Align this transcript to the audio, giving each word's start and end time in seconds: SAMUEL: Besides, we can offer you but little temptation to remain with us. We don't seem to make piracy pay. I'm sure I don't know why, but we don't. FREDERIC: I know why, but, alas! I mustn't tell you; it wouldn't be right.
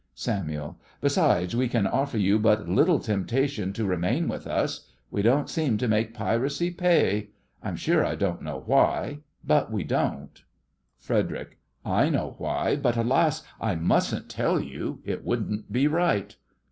SAMUEL: 0.15 0.79
Besides, 0.99 1.55
we 1.55 1.67
can 1.67 1.85
offer 1.85 2.17
you 2.17 2.39
but 2.39 2.67
little 2.67 2.97
temptation 2.97 3.71
to 3.73 3.85
remain 3.85 4.27
with 4.27 4.47
us. 4.47 4.87
We 5.11 5.21
don't 5.21 5.47
seem 5.47 5.77
to 5.77 5.87
make 5.87 6.15
piracy 6.15 6.71
pay. 6.71 7.29
I'm 7.61 7.75
sure 7.75 8.03
I 8.03 8.15
don't 8.15 8.41
know 8.41 8.63
why, 8.65 9.19
but 9.43 9.71
we 9.71 9.83
don't. 9.83 10.41
FREDERIC: 10.97 11.59
I 11.85 12.09
know 12.09 12.33
why, 12.39 12.77
but, 12.77 12.97
alas! 12.97 13.43
I 13.59 13.75
mustn't 13.75 14.27
tell 14.27 14.59
you; 14.59 15.01
it 15.05 15.23
wouldn't 15.23 15.71
be 15.71 15.85
right. 15.87 16.35